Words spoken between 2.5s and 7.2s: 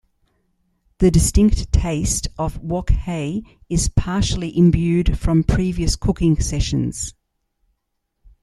wok hei is partially imbued from previous cooking sessions.